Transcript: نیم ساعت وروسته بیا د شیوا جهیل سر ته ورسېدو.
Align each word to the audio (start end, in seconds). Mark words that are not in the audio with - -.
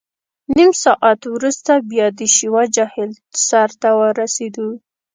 نیم 0.55 0.71
ساعت 0.83 1.21
وروسته 1.35 1.71
بیا 1.89 2.07
د 2.19 2.19
شیوا 2.35 2.63
جهیل 2.75 3.11
سر 3.47 3.69
ته 3.81 3.89
ورسېدو. 3.99 4.67